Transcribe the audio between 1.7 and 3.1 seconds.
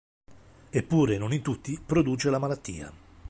produce la malattia.